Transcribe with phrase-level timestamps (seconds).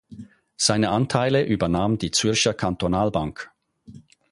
[0.57, 3.51] Seine Anteile übernahm die Zürcher Kantonalbank.